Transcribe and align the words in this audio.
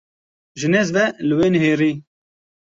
Ji 0.59 0.67
nêz 0.71 0.89
ve 0.95 1.05
li 1.27 1.33
wê 1.39 1.47
nihêrî. 1.53 1.91